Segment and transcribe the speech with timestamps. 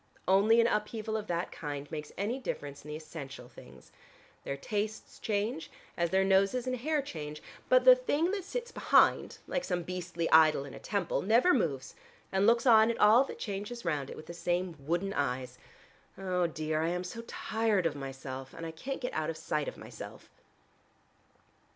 [0.27, 3.91] Only an upheaval of that kind makes any difference in the essential things.
[4.45, 7.39] Their tastes change, as their noses and hair change,
[7.69, 11.93] but the thing that sits behind like some beastly idol in a temple never moves
[12.31, 15.59] and looks on at all that changes round it with the same wooden eyes.
[16.17, 19.67] Oh, dear, I am so tired of myself, and I can't get out of sight
[19.67, 20.31] of myself."